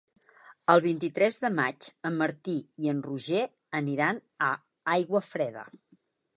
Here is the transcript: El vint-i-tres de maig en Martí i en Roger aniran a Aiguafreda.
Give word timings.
El 0.73 0.79
vint-i-tres 0.85 1.37
de 1.43 1.51
maig 1.57 1.89
en 2.11 2.17
Martí 2.23 2.57
i 2.87 2.91
en 2.95 3.05
Roger 3.09 3.45
aniran 3.83 4.25
a 4.49 4.51
Aiguafreda. 4.99 5.71